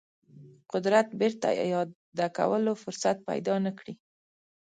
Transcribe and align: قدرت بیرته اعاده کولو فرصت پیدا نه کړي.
قدرت 0.71 1.07
بیرته 1.19 1.47
اعاده 1.63 2.27
کولو 2.37 2.71
فرصت 2.83 3.17
پیدا 3.29 3.55
نه 3.65 3.71
کړي. 3.77 3.93